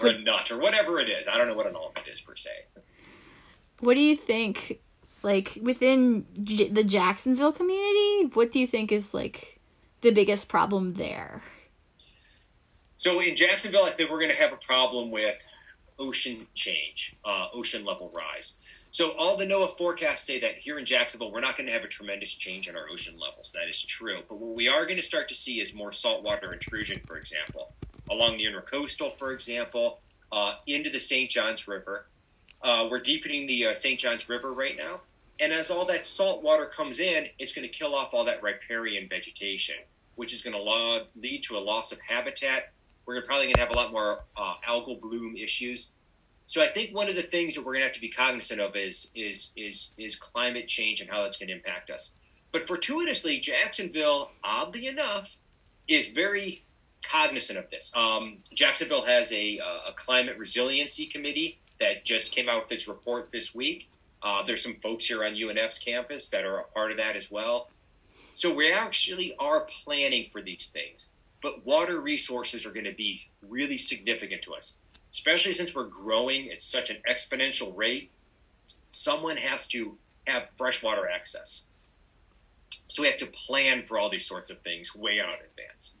Or 0.00 0.08
a 0.08 0.18
nut, 0.18 0.50
or 0.50 0.58
whatever 0.58 1.00
it 1.00 1.08
is. 1.08 1.26
I 1.26 1.38
don't 1.38 1.48
know 1.48 1.54
what 1.54 1.66
an 1.66 1.74
almond 1.74 2.06
is 2.12 2.20
per 2.20 2.36
se. 2.36 2.50
What 3.80 3.94
do 3.94 4.00
you 4.00 4.14
think? 4.14 4.78
Like 5.22 5.58
within 5.60 6.26
J- 6.44 6.68
the 6.68 6.84
Jacksonville 6.84 7.52
community, 7.52 8.30
what 8.34 8.50
do 8.50 8.58
you 8.58 8.66
think 8.66 8.92
is 8.92 9.12
like 9.12 9.58
the 10.02 10.10
biggest 10.10 10.48
problem 10.48 10.94
there? 10.94 11.42
So 13.00 13.18
in 13.22 13.34
Jacksonville, 13.34 13.84
I 13.84 13.90
think 13.92 14.10
we're 14.10 14.18
going 14.18 14.30
to 14.30 14.36
have 14.36 14.52
a 14.52 14.58
problem 14.58 15.10
with 15.10 15.42
ocean 15.98 16.46
change, 16.54 17.16
uh, 17.24 17.46
ocean 17.54 17.82
level 17.82 18.12
rise. 18.14 18.58
So 18.90 19.12
all 19.16 19.38
the 19.38 19.46
NOAA 19.46 19.74
forecasts 19.78 20.26
say 20.26 20.38
that 20.40 20.56
here 20.56 20.78
in 20.78 20.84
Jacksonville, 20.84 21.32
we're 21.32 21.40
not 21.40 21.56
going 21.56 21.66
to 21.66 21.72
have 21.72 21.82
a 21.82 21.88
tremendous 21.88 22.34
change 22.34 22.68
in 22.68 22.76
our 22.76 22.90
ocean 22.92 23.14
levels. 23.18 23.52
That 23.52 23.70
is 23.70 23.82
true. 23.82 24.18
But 24.28 24.38
what 24.38 24.54
we 24.54 24.68
are 24.68 24.84
going 24.84 24.98
to 24.98 25.02
start 25.02 25.30
to 25.30 25.34
see 25.34 25.62
is 25.62 25.74
more 25.74 25.94
saltwater 25.94 26.52
intrusion, 26.52 27.00
for 27.06 27.16
example, 27.16 27.72
along 28.10 28.36
the 28.36 28.44
intercoastal, 28.44 29.16
for 29.16 29.32
example, 29.32 30.00
uh, 30.30 30.56
into 30.66 30.90
the 30.90 31.00
St. 31.00 31.30
Johns 31.30 31.66
River. 31.66 32.06
Uh, 32.60 32.86
we're 32.90 33.00
deepening 33.00 33.46
the 33.46 33.68
uh, 33.68 33.74
St. 33.74 33.98
Johns 33.98 34.28
River 34.28 34.52
right 34.52 34.76
now. 34.76 35.00
And 35.40 35.54
as 35.54 35.70
all 35.70 35.86
that 35.86 36.04
salt 36.04 36.42
water 36.42 36.66
comes 36.66 37.00
in, 37.00 37.28
it's 37.38 37.54
going 37.54 37.66
to 37.66 37.72
kill 37.72 37.94
off 37.94 38.12
all 38.12 38.26
that 38.26 38.42
riparian 38.42 39.08
vegetation, 39.08 39.76
which 40.16 40.34
is 40.34 40.42
going 40.42 40.54
to 40.54 41.06
lead 41.18 41.42
to 41.44 41.56
a 41.56 41.60
loss 41.60 41.92
of 41.92 41.98
habitat. 42.06 42.74
We're 43.14 43.26
probably 43.26 43.46
going 43.46 43.56
to 43.56 43.62
have 43.62 43.70
a 43.70 43.74
lot 43.74 43.92
more 43.92 44.24
uh, 44.36 44.54
algal 44.66 45.00
bloom 45.00 45.36
issues 45.36 45.92
so 46.50 46.60
I 46.60 46.66
think 46.66 46.92
one 46.92 47.08
of 47.08 47.14
the 47.14 47.22
things 47.22 47.54
that 47.54 47.60
we're 47.64 47.74
going 47.74 47.82
to 47.82 47.86
have 47.86 47.94
to 47.94 48.00
be 48.00 48.08
cognizant 48.08 48.60
of 48.60 48.74
is 48.74 49.12
is 49.14 49.52
is 49.56 49.92
is 49.96 50.16
climate 50.16 50.66
change 50.66 51.00
and 51.00 51.08
how 51.08 51.22
that's 51.22 51.38
going 51.38 51.46
to 51.46 51.54
impact 51.54 51.90
us. 51.90 52.16
But 52.50 52.66
fortuitously, 52.66 53.38
Jacksonville, 53.38 54.32
oddly 54.42 54.88
enough, 54.88 55.38
is 55.86 56.08
very 56.08 56.64
cognizant 57.08 57.56
of 57.56 57.70
this. 57.70 57.94
Um, 57.94 58.38
Jacksonville 58.52 59.04
has 59.04 59.32
a, 59.32 59.58
a 59.58 59.92
climate 59.94 60.38
resiliency 60.38 61.06
committee 61.06 61.60
that 61.78 62.04
just 62.04 62.32
came 62.32 62.48
out 62.48 62.64
with 62.64 62.72
its 62.72 62.88
report 62.88 63.30
this 63.30 63.54
week. 63.54 63.88
Uh, 64.20 64.42
there's 64.42 64.64
some 64.64 64.74
folks 64.74 65.06
here 65.06 65.24
on 65.24 65.36
UNF's 65.36 65.78
campus 65.78 66.30
that 66.30 66.44
are 66.44 66.58
a 66.58 66.64
part 66.64 66.90
of 66.90 66.96
that 66.96 67.14
as 67.14 67.30
well. 67.30 67.70
So 68.34 68.52
we 68.52 68.72
actually 68.72 69.36
are 69.38 69.68
planning 69.84 70.30
for 70.32 70.42
these 70.42 70.66
things, 70.66 71.10
but 71.42 71.64
water 71.64 72.00
resources 72.00 72.66
are 72.66 72.72
going 72.72 72.84
to 72.84 72.92
be 72.92 73.28
really 73.46 73.78
significant 73.78 74.42
to 74.42 74.54
us, 74.54 74.78
especially 75.12 75.54
since 75.54 75.74
we're 75.74 75.84
growing 75.84 76.50
at 76.50 76.62
such 76.62 76.90
an 76.90 76.98
exponential 77.08 77.76
rate. 77.76 78.10
Someone 78.90 79.36
has 79.36 79.66
to 79.68 79.96
have 80.26 80.50
freshwater 80.56 81.08
access. 81.08 81.68
So 82.88 83.02
we 83.02 83.08
have 83.08 83.18
to 83.18 83.26
plan 83.26 83.84
for 83.86 83.98
all 83.98 84.10
these 84.10 84.26
sorts 84.26 84.50
of 84.50 84.58
things 84.60 84.94
way 84.94 85.20
out 85.20 85.34
in 85.34 85.46
advance. 85.46 85.96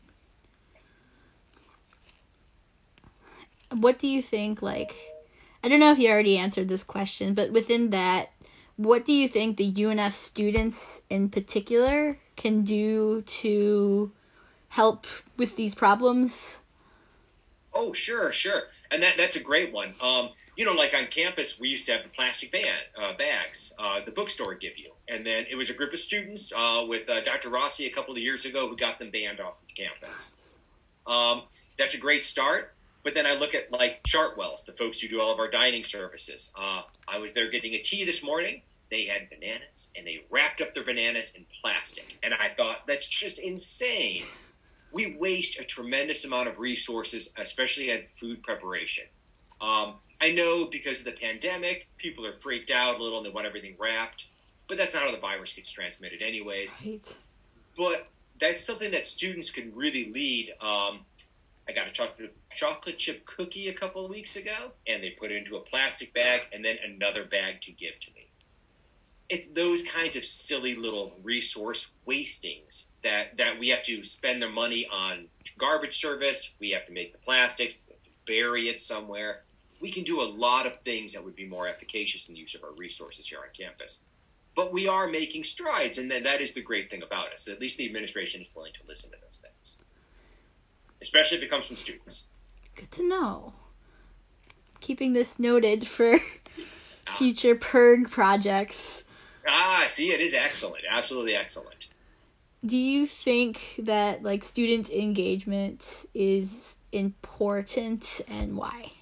What 3.76 4.00
do 4.00 4.08
you 4.08 4.20
think, 4.20 4.62
like, 4.62 4.94
I 5.62 5.68
don't 5.68 5.78
know 5.78 5.92
if 5.92 5.98
you 5.98 6.10
already 6.10 6.36
answered 6.36 6.68
this 6.68 6.82
question, 6.82 7.34
but 7.34 7.52
within 7.52 7.90
that, 7.90 8.32
what 8.76 9.04
do 9.04 9.12
you 9.12 9.28
think 9.28 9.56
the 9.56 9.72
UNF 9.72 10.12
students 10.12 11.02
in 11.10 11.28
particular 11.28 12.18
can 12.36 12.62
do 12.62 13.22
to 13.22 14.10
help 14.70 15.06
with 15.36 15.56
these 15.56 15.74
problems? 15.74 16.60
Oh, 17.72 17.92
sure, 17.92 18.32
sure, 18.32 18.62
and 18.90 19.02
that 19.02 19.16
that's 19.16 19.36
a 19.36 19.42
great 19.42 19.72
one. 19.72 19.94
Um, 20.00 20.30
you 20.56 20.64
know, 20.64 20.72
like 20.72 20.92
on 20.92 21.06
campus, 21.06 21.60
we 21.60 21.68
used 21.68 21.86
to 21.86 21.92
have 21.92 22.02
the 22.02 22.08
plastic 22.08 22.50
bag, 22.50 22.64
uh, 23.00 23.12
bags 23.16 23.72
uh, 23.78 24.00
the 24.04 24.10
bookstore 24.10 24.54
give 24.54 24.76
you, 24.76 24.92
and 25.08 25.24
then 25.24 25.46
it 25.48 25.54
was 25.54 25.70
a 25.70 25.74
group 25.74 25.92
of 25.92 26.00
students 26.00 26.52
uh, 26.52 26.84
with 26.88 27.08
uh, 27.08 27.22
Dr. 27.24 27.50
Rossi 27.50 27.86
a 27.86 27.90
couple 27.90 28.12
of 28.12 28.18
years 28.18 28.44
ago 28.44 28.68
who 28.68 28.76
got 28.76 28.98
them 28.98 29.10
banned 29.10 29.40
off 29.40 29.54
of 29.62 29.74
campus. 29.74 30.34
Um, 31.06 31.42
that's 31.78 31.94
a 31.94 31.98
great 31.98 32.24
start. 32.24 32.74
But 33.02 33.14
then 33.14 33.26
I 33.26 33.34
look 33.34 33.54
at 33.54 33.72
like 33.72 34.02
Chartwells, 34.02 34.66
the 34.66 34.72
folks 34.72 35.00
who 35.00 35.08
do 35.08 35.20
all 35.20 35.32
of 35.32 35.38
our 35.38 35.50
dining 35.50 35.84
services. 35.84 36.52
Uh, 36.58 36.82
I 37.08 37.18
was 37.18 37.32
there 37.32 37.50
getting 37.50 37.74
a 37.74 37.82
tea 37.82 38.04
this 38.04 38.22
morning. 38.22 38.62
They 38.90 39.04
had 39.04 39.30
bananas 39.30 39.90
and 39.96 40.06
they 40.06 40.24
wrapped 40.30 40.60
up 40.60 40.74
their 40.74 40.84
bananas 40.84 41.32
in 41.34 41.46
plastic. 41.62 42.18
And 42.22 42.34
I 42.34 42.48
thought, 42.48 42.86
that's 42.86 43.08
just 43.08 43.38
insane. 43.38 44.24
We 44.92 45.16
waste 45.18 45.60
a 45.60 45.64
tremendous 45.64 46.24
amount 46.24 46.48
of 46.48 46.58
resources, 46.58 47.32
especially 47.36 47.90
at 47.90 48.16
food 48.18 48.42
preparation. 48.42 49.04
Um, 49.60 49.96
I 50.20 50.32
know 50.32 50.68
because 50.70 51.00
of 51.00 51.04
the 51.04 51.12
pandemic, 51.12 51.86
people 51.98 52.26
are 52.26 52.38
freaked 52.40 52.70
out 52.70 52.98
a 52.98 53.02
little 53.02 53.18
and 53.18 53.26
they 53.26 53.30
want 53.30 53.46
everything 53.46 53.76
wrapped, 53.78 54.28
but 54.68 54.78
that's 54.78 54.94
not 54.94 55.02
how 55.02 55.10
the 55.10 55.18
virus 55.18 55.52
gets 55.52 55.70
transmitted, 55.70 56.22
anyways. 56.22 56.74
Right. 56.84 57.18
But 57.76 58.08
that's 58.40 58.64
something 58.64 58.90
that 58.92 59.06
students 59.06 59.50
can 59.50 59.74
really 59.74 60.10
lead. 60.12 60.52
Um, 60.60 61.00
I 61.68 61.72
got 61.72 61.86
a 61.86 61.92
chocolate 61.92 62.34
chocolate 62.50 62.98
chip 62.98 63.26
cookie 63.26 63.68
a 63.68 63.74
couple 63.74 64.04
of 64.04 64.10
weeks 64.10 64.36
ago, 64.36 64.72
and 64.88 65.02
they 65.02 65.10
put 65.10 65.30
it 65.30 65.36
into 65.36 65.56
a 65.56 65.60
plastic 65.60 66.12
bag 66.14 66.42
and 66.52 66.64
then 66.64 66.78
another 66.84 67.24
bag 67.24 67.60
to 67.62 67.72
give 67.72 68.00
to 68.00 68.10
me. 68.12 68.29
It's 69.30 69.48
those 69.48 69.84
kinds 69.84 70.16
of 70.16 70.24
silly 70.24 70.74
little 70.74 71.12
resource 71.22 71.92
wastings 72.04 72.90
that, 73.02 73.36
that 73.36 73.58
we 73.58 73.68
have 73.68 73.84
to 73.84 74.02
spend 74.02 74.42
the 74.42 74.48
money 74.48 74.86
on 74.92 75.28
garbage 75.56 75.98
service. 76.00 76.56
We 76.58 76.70
have 76.70 76.84
to 76.86 76.92
make 76.92 77.12
the 77.12 77.18
plastics, 77.18 77.82
bury 78.26 78.68
it 78.68 78.80
somewhere. 78.80 79.42
We 79.80 79.90
can 79.90 80.04
do 80.04 80.20
a 80.20 80.28
lot 80.28 80.66
of 80.66 80.76
things 80.80 81.12
that 81.14 81.24
would 81.24 81.36
be 81.36 81.46
more 81.46 81.68
efficacious 81.68 82.28
in 82.28 82.34
the 82.34 82.40
use 82.40 82.54
of 82.54 82.64
our 82.64 82.72
resources 82.76 83.28
here 83.28 83.38
on 83.38 83.46
campus. 83.56 84.02
But 84.56 84.72
we 84.72 84.88
are 84.88 85.08
making 85.08 85.44
strides, 85.44 85.98
and 85.98 86.10
that 86.10 86.40
is 86.40 86.52
the 86.52 86.60
great 86.60 86.90
thing 86.90 87.02
about 87.02 87.32
us. 87.32 87.48
At 87.48 87.60
least 87.60 87.78
the 87.78 87.86
administration 87.86 88.42
is 88.42 88.50
willing 88.54 88.72
to 88.74 88.80
listen 88.86 89.10
to 89.12 89.16
those 89.22 89.38
things 89.38 89.84
especially 91.00 91.38
if 91.38 91.42
it 91.42 91.50
comes 91.50 91.66
from 91.66 91.76
students. 91.76 92.28
Good 92.74 92.90
to 92.92 93.08
know. 93.08 93.52
Keeping 94.80 95.12
this 95.12 95.38
noted 95.38 95.86
for 95.86 96.18
future 97.18 97.54
PIRG 97.54 98.10
projects. 98.10 99.04
Ah, 99.46 99.86
see, 99.88 100.12
it 100.12 100.20
is 100.20 100.34
excellent. 100.34 100.84
Absolutely 100.88 101.34
excellent. 101.34 101.88
Do 102.64 102.76
you 102.76 103.06
think 103.06 103.60
that 103.78 104.22
like 104.22 104.44
student 104.44 104.90
engagement 104.90 106.06
is 106.14 106.76
important 106.92 108.20
and 108.28 108.56
why? 108.56 108.92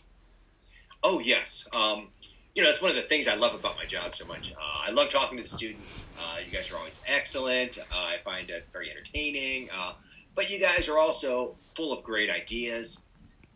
Oh 1.03 1.19
yes. 1.19 1.69
Um, 1.73 2.09
you 2.55 2.63
know, 2.63 2.71
it's 2.71 2.83
one 2.83 2.91
of 2.91 2.97
the 2.97 3.03
things 3.03 3.29
I 3.29 3.35
love 3.35 3.55
about 3.55 3.77
my 3.77 3.85
job 3.85 4.15
so 4.15 4.27
much. 4.27 4.53
Uh, 4.53 4.57
I 4.61 4.91
love 4.91 5.11
talking 5.11 5.37
to 5.39 5.43
the 5.43 5.49
students. 5.49 6.09
Uh, 6.19 6.39
you 6.45 6.51
guys 6.51 6.73
are 6.73 6.77
always 6.77 7.03
excellent. 7.07 7.79
Uh, 7.79 7.85
I 7.93 8.17
find 8.25 8.51
it 8.51 8.67
very 8.73 8.91
entertaining. 8.91 9.69
Uh, 9.77 9.93
but 10.35 10.51
you 10.51 10.61
guys 10.61 10.89
are 10.89 10.99
also 10.99 11.57
full 11.75 11.97
of 11.97 12.05
great 12.05 12.31
ideas. 12.31 13.07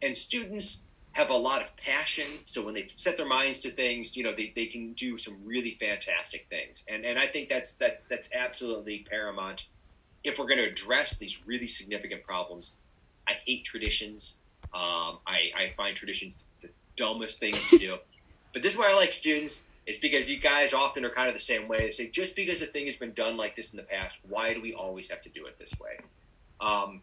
And 0.02 0.16
students 0.16 0.84
have 1.12 1.30
a 1.30 1.36
lot 1.36 1.60
of 1.60 1.76
passion. 1.76 2.26
So 2.44 2.64
when 2.64 2.74
they 2.74 2.86
set 2.88 3.16
their 3.16 3.28
minds 3.28 3.60
to 3.60 3.70
things, 3.70 4.16
you 4.16 4.24
know, 4.24 4.34
they, 4.34 4.52
they 4.54 4.66
can 4.66 4.94
do 4.94 5.16
some 5.16 5.36
really 5.44 5.76
fantastic 5.78 6.46
things. 6.48 6.84
And 6.88 7.04
and 7.04 7.18
I 7.18 7.26
think 7.26 7.48
that's 7.48 7.74
that's 7.74 8.04
that's 8.04 8.34
absolutely 8.34 9.06
paramount 9.08 9.68
if 10.24 10.38
we're 10.38 10.46
going 10.46 10.60
to 10.60 10.68
address 10.68 11.18
these 11.18 11.46
really 11.46 11.66
significant 11.66 12.24
problems. 12.24 12.76
I 13.28 13.34
hate 13.46 13.64
traditions. 13.64 14.38
Um, 14.74 15.18
I, 15.26 15.50
I 15.56 15.72
find 15.76 15.94
traditions 15.94 16.36
the 16.60 16.70
dumbest 16.96 17.40
things 17.40 17.66
to 17.68 17.78
do. 17.78 17.96
But 18.52 18.62
this 18.62 18.74
is 18.74 18.78
why 18.78 18.90
I 18.90 18.94
like 18.94 19.12
students 19.12 19.68
is 19.86 19.98
because 19.98 20.30
you 20.30 20.38
guys 20.38 20.72
often 20.72 21.04
are 21.04 21.10
kind 21.10 21.28
of 21.28 21.34
the 21.34 21.40
same 21.40 21.68
way. 21.68 21.80
They 21.80 21.90
say, 21.90 22.08
just 22.08 22.36
because 22.36 22.62
a 22.62 22.66
thing 22.66 22.86
has 22.86 22.96
been 22.96 23.12
done 23.12 23.36
like 23.36 23.56
this 23.56 23.72
in 23.72 23.76
the 23.78 23.82
past, 23.82 24.20
why 24.28 24.54
do 24.54 24.62
we 24.62 24.72
always 24.72 25.10
have 25.10 25.20
to 25.22 25.28
do 25.28 25.46
it 25.46 25.58
this 25.58 25.74
way? 25.80 25.98
Um, 26.60 27.02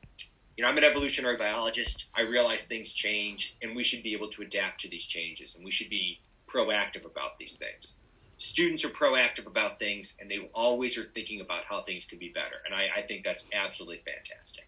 you 0.59 0.63
know, 0.63 0.71
I'm 0.71 0.77
an 0.77 0.83
evolutionary 0.83 1.37
biologist. 1.37 2.09
I 2.13 2.23
realize 2.23 2.65
things 2.65 2.93
change, 2.93 3.55
and 3.61 3.77
we 3.77 3.83
should 3.85 4.03
be 4.03 4.11
able 4.13 4.29
to 4.31 4.41
adapt 4.41 4.81
to 4.81 4.89
these 4.89 5.05
changes, 5.05 5.55
and 5.55 5.63
we 5.63 5.71
should 5.71 5.89
be 5.89 6.19
proactive 6.49 7.05
about 7.05 7.37
these 7.39 7.55
things. 7.55 7.97
Students 8.35 8.83
are 8.83 8.89
proactive 8.89 9.47
about 9.47 9.79
things, 9.79 10.17
and 10.19 10.29
they 10.29 10.49
always 10.53 10.97
are 10.97 11.05
thinking 11.15 11.39
about 11.39 11.63
how 11.69 11.83
things 11.83 12.05
can 12.07 12.19
be 12.19 12.33
better, 12.35 12.57
and 12.65 12.75
I, 12.75 12.87
I 12.97 13.01
think 13.03 13.23
that's 13.23 13.47
absolutely 13.53 14.01
fantastic. 14.05 14.65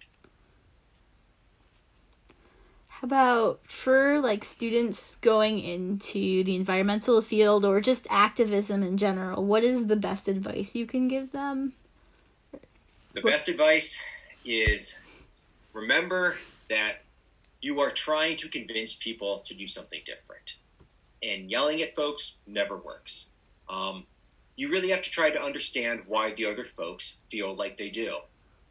How 2.88 3.06
about 3.06 3.70
for 3.70 4.22
like 4.22 4.46
students 4.46 5.18
going 5.18 5.60
into 5.60 6.46
the 6.46 6.56
environmental 6.56 7.20
field 7.20 7.66
or 7.66 7.82
just 7.82 8.08
activism 8.10 8.82
in 8.82 8.96
general? 8.96 9.44
What 9.44 9.66
is 9.66 9.88
the 9.88 9.98
best 9.98 10.30
advice 10.30 10.74
you 10.74 10.86
can 10.86 11.10
give 11.10 11.34
them? 11.34 11.74
The 13.14 13.22
best 13.22 13.48
advice 13.48 14.02
is 14.44 15.00
remember 15.74 16.36
that 16.70 17.04
you 17.62 17.80
are 17.80 17.92
trying 17.92 18.38
to 18.38 18.50
convince 18.50 18.94
people 18.96 19.40
to 19.46 19.54
do 19.54 19.68
something 19.68 20.02
different. 20.06 20.56
And 21.24 21.50
yelling 21.50 21.82
at 21.82 21.96
folks 21.96 22.38
never 22.48 22.78
works. 22.78 23.30
Um, 23.70 24.06
you 24.56 24.70
really 24.70 24.90
have 24.90 25.04
to 25.04 25.12
try 25.12 25.32
to 25.32 25.42
understand 25.42 26.02
why 26.08 26.34
the 26.34 26.46
other 26.46 26.66
folks 26.66 27.18
feel 27.30 27.56
like 27.56 27.78
they 27.78 27.90
do. 27.90 28.18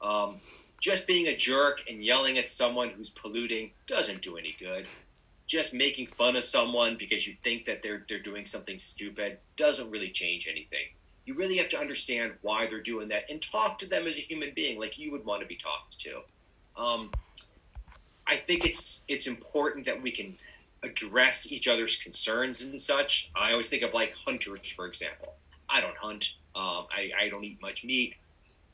Um, 0.02 0.36
just 0.80 1.06
being 1.06 1.26
a 1.26 1.36
jerk 1.36 1.82
and 1.88 2.04
yelling 2.04 2.38
at 2.38 2.48
someone 2.48 2.90
who's 2.90 3.10
polluting 3.10 3.70
doesn't 3.86 4.22
do 4.22 4.36
any 4.36 4.56
good. 4.58 4.86
Just 5.46 5.74
making 5.74 6.06
fun 6.06 6.36
of 6.36 6.44
someone 6.44 6.96
because 6.98 7.26
you 7.26 7.34
think 7.42 7.66
that 7.66 7.82
they're 7.82 8.04
they're 8.08 8.20
doing 8.20 8.46
something 8.46 8.78
stupid 8.78 9.38
doesn't 9.56 9.90
really 9.90 10.10
change 10.10 10.48
anything 10.48 10.86
you 11.30 11.36
really 11.36 11.58
have 11.58 11.68
to 11.68 11.78
understand 11.78 12.32
why 12.42 12.66
they're 12.66 12.82
doing 12.82 13.08
that 13.08 13.24
and 13.30 13.40
talk 13.40 13.78
to 13.78 13.86
them 13.86 14.06
as 14.06 14.16
a 14.16 14.20
human 14.20 14.52
being 14.54 14.80
like 14.80 14.98
you 14.98 15.12
would 15.12 15.24
want 15.24 15.40
to 15.40 15.46
be 15.46 15.54
talked 15.54 16.00
to. 16.00 16.22
Um, 16.76 17.10
I 18.26 18.36
think 18.36 18.64
it's 18.64 19.04
it's 19.08 19.26
important 19.26 19.86
that 19.86 20.00
we 20.00 20.12
can 20.12 20.36
address 20.82 21.50
each 21.52 21.68
other's 21.68 22.02
concerns 22.02 22.62
and 22.62 22.80
such. 22.80 23.30
I 23.34 23.52
always 23.52 23.68
think 23.68 23.82
of 23.82 23.92
like 23.92 24.14
hunters, 24.14 24.70
for 24.70 24.86
example. 24.86 25.34
I 25.68 25.80
don't 25.80 25.96
hunt. 25.96 26.34
Um, 26.54 26.86
I, 26.90 27.10
I 27.18 27.28
don't 27.28 27.44
eat 27.44 27.60
much 27.62 27.84
meat, 27.84 28.14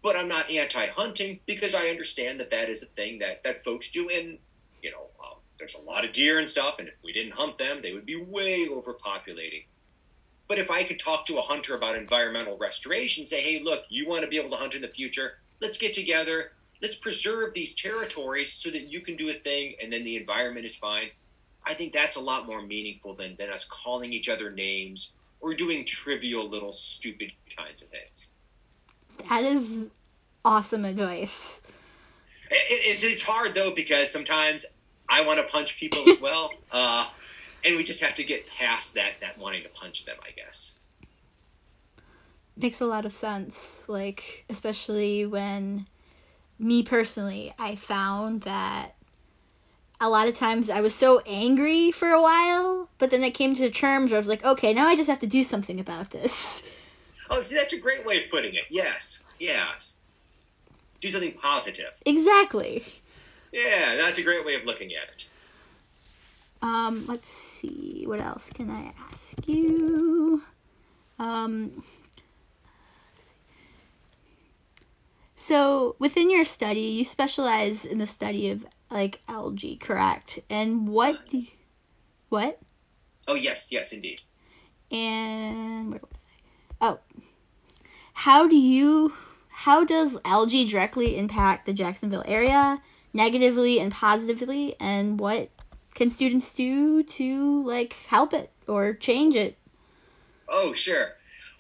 but 0.02 0.16
I'm 0.16 0.28
not 0.28 0.50
anti-hunting 0.50 1.40
because 1.46 1.74
I 1.74 1.88
understand 1.88 2.40
that 2.40 2.50
that 2.50 2.70
is 2.70 2.82
a 2.82 2.86
thing 2.86 3.18
that 3.20 3.42
that 3.44 3.64
folks 3.64 3.90
do. 3.90 4.08
And 4.08 4.38
you 4.82 4.90
know, 4.90 5.08
um, 5.22 5.38
there's 5.58 5.74
a 5.74 5.82
lot 5.82 6.04
of 6.04 6.12
deer 6.12 6.38
and 6.38 6.48
stuff, 6.48 6.76
and 6.78 6.88
if 6.88 6.94
we 7.02 7.12
didn't 7.12 7.32
hunt 7.32 7.58
them, 7.58 7.80
they 7.82 7.92
would 7.92 8.06
be 8.06 8.16
way 8.16 8.68
overpopulating. 8.68 9.64
But 10.48 10.58
if 10.58 10.70
I 10.70 10.84
could 10.84 11.00
talk 11.00 11.26
to 11.26 11.38
a 11.38 11.42
hunter 11.42 11.74
about 11.74 11.96
environmental 11.96 12.56
restoration, 12.56 13.26
say, 13.26 13.42
hey, 13.42 13.62
look, 13.62 13.84
you 13.88 14.08
want 14.08 14.22
to 14.22 14.28
be 14.28 14.38
able 14.38 14.50
to 14.50 14.56
hunt 14.56 14.74
in 14.74 14.82
the 14.82 14.88
future, 14.88 15.38
let's 15.60 15.76
get 15.76 15.92
together, 15.92 16.52
let's 16.82 16.96
preserve 16.96 17.54
these 17.54 17.74
territories 17.74 18.52
so 18.52 18.70
that 18.70 18.90
you 18.90 19.00
can 19.00 19.16
do 19.16 19.30
a 19.30 19.34
thing 19.34 19.74
and 19.82 19.92
then 19.92 20.04
the 20.04 20.16
environment 20.16 20.66
is 20.66 20.76
fine. 20.76 21.10
I 21.66 21.74
think 21.74 21.92
that's 21.92 22.16
a 22.16 22.20
lot 22.20 22.46
more 22.46 22.62
meaningful 22.62 23.14
than, 23.14 23.36
than 23.38 23.50
us 23.50 23.68
calling 23.68 24.12
each 24.12 24.28
other 24.28 24.50
names 24.50 25.12
or 25.40 25.54
doing 25.54 25.84
trivial 25.84 26.48
little 26.48 26.72
stupid 26.72 27.32
kinds 27.56 27.82
of 27.82 27.88
things. 27.88 28.34
That 29.28 29.44
is 29.44 29.88
awesome 30.44 30.84
advice. 30.84 31.60
It, 32.50 33.02
it, 33.02 33.04
it's 33.04 33.22
hard 33.22 33.54
though 33.54 33.74
because 33.74 34.12
sometimes 34.12 34.64
I 35.08 35.26
want 35.26 35.38
to 35.38 35.52
punch 35.52 35.76
people 35.76 36.08
as 36.08 36.20
well. 36.20 36.50
Uh, 36.70 37.06
and 37.66 37.76
we 37.76 37.84
just 37.84 38.02
have 38.02 38.14
to 38.14 38.24
get 38.24 38.46
past 38.48 38.94
that 38.94 39.20
that 39.20 39.36
wanting 39.38 39.62
to 39.62 39.68
punch 39.70 40.04
them 40.04 40.16
i 40.22 40.30
guess 40.30 40.78
makes 42.56 42.80
a 42.80 42.86
lot 42.86 43.04
of 43.04 43.12
sense 43.12 43.82
like 43.88 44.44
especially 44.48 45.26
when 45.26 45.86
me 46.58 46.82
personally 46.82 47.54
i 47.58 47.74
found 47.74 48.42
that 48.42 48.96
a 50.00 50.08
lot 50.08 50.28
of 50.28 50.36
times 50.36 50.68
I 50.68 50.80
was 50.80 50.94
so 50.94 51.22
angry 51.26 51.90
for 51.90 52.10
a 52.10 52.20
while, 52.20 52.88
but 52.98 53.10
then 53.10 53.24
it 53.24 53.30
came 53.32 53.54
to 53.54 53.70
terms 53.70 54.10
where 54.10 54.18
I 54.18 54.20
was 54.20 54.28
like, 54.28 54.44
okay, 54.44 54.74
now 54.74 54.86
I 54.86 54.96
just 54.96 55.08
have 55.08 55.20
to 55.20 55.26
do 55.26 55.42
something 55.42 55.80
about 55.80 56.10
this. 56.10 56.62
Oh, 57.28 57.40
see, 57.40 57.56
that's 57.56 57.72
a 57.72 57.80
great 57.80 58.06
way 58.06 58.22
of 58.22 58.30
putting 58.30 58.54
it. 58.54 58.62
Yes, 58.70 59.24
yes. 59.40 59.98
Do 61.00 61.10
something 61.10 61.32
positive. 61.32 61.90
Exactly. 62.06 62.84
Yeah, 63.50 63.96
that's 63.96 64.20
a 64.20 64.22
great 64.22 64.46
way 64.46 64.54
of 64.54 64.64
looking 64.64 64.92
at 64.94 65.08
it. 65.08 65.28
Um, 66.62 67.04
let's 67.08 67.28
see. 67.28 68.04
What 68.06 68.20
else 68.20 68.48
can 68.54 68.70
I 68.70 68.92
ask 69.10 69.48
you? 69.48 70.40
Um, 71.18 71.82
so 75.46 75.94
within 76.00 76.28
your 76.28 76.44
study, 76.44 76.80
you 76.80 77.04
specialize 77.04 77.84
in 77.84 77.98
the 77.98 78.06
study 78.06 78.50
of 78.50 78.66
like 78.90 79.20
algae, 79.28 79.76
correct? 79.76 80.40
And 80.50 80.88
what? 80.88 81.28
Do 81.28 81.38
you, 81.38 81.46
what? 82.30 82.58
Oh 83.28 83.36
yes, 83.36 83.68
yes, 83.70 83.92
indeed. 83.92 84.22
And 84.90 85.90
where 85.92 86.00
was 86.00 86.20
I? 86.80 86.88
Oh, 86.88 86.98
how 88.12 88.48
do 88.48 88.56
you? 88.56 89.12
How 89.48 89.84
does 89.84 90.18
algae 90.24 90.66
directly 90.66 91.16
impact 91.16 91.64
the 91.64 91.72
Jacksonville 91.72 92.24
area, 92.26 92.82
negatively 93.12 93.78
and 93.78 93.92
positively? 93.92 94.74
And 94.80 95.20
what 95.20 95.50
can 95.94 96.10
students 96.10 96.52
do 96.52 97.04
to 97.04 97.64
like 97.64 97.92
help 98.08 98.34
it 98.34 98.50
or 98.66 98.94
change 98.94 99.36
it? 99.36 99.56
Oh, 100.48 100.74
sure. 100.74 101.12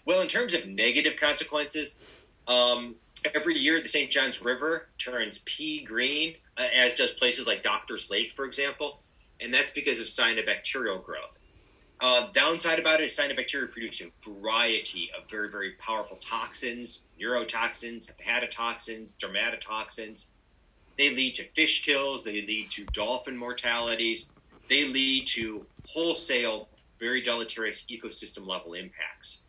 Well, 0.04 0.22
in 0.22 0.28
terms 0.28 0.54
of 0.54 0.66
negative 0.66 1.16
consequences, 1.18 2.00
um, 2.48 2.96
every 3.34 3.58
year 3.58 3.82
the 3.82 3.88
St. 3.88 4.10
Johns 4.10 4.42
River 4.42 4.88
turns 4.98 5.42
pea 5.46 5.84
green, 5.84 6.34
uh, 6.56 6.66
as 6.76 6.94
does 6.94 7.12
places 7.14 7.46
like 7.46 7.62
Doctor's 7.62 8.10
Lake, 8.10 8.32
for 8.32 8.44
example, 8.44 9.02
and 9.40 9.52
that's 9.52 9.70
because 9.70 10.00
of 10.00 10.06
cyanobacterial 10.06 11.02
growth. 11.02 11.36
Uh, 11.98 12.26
downside 12.32 12.78
about 12.78 13.00
it 13.00 13.04
is 13.04 13.16
cyanobacteria 13.16 13.70
produce 13.70 14.02
a 14.02 14.12
variety 14.28 15.08
of 15.16 15.28
very, 15.30 15.50
very 15.50 15.72
powerful 15.78 16.18
toxins, 16.18 17.06
neurotoxins, 17.20 18.12
hepatotoxins, 18.16 19.16
dermatotoxins. 19.16 20.32
They 20.98 21.14
lead 21.14 21.34
to 21.36 21.42
fish 21.42 21.84
kills, 21.84 22.24
they 22.24 22.42
lead 22.42 22.70
to 22.72 22.84
dolphin 22.92 23.36
mortalities, 23.36 24.30
they 24.68 24.88
lead 24.88 25.26
to 25.28 25.66
wholesale, 25.86 26.68
very 26.98 27.22
deleterious 27.22 27.86
ecosystem 27.90 28.46
level 28.46 28.74
impacts. 28.74 29.42